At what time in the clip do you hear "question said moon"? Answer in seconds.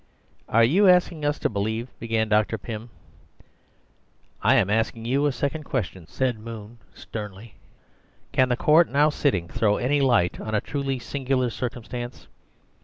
5.61-6.79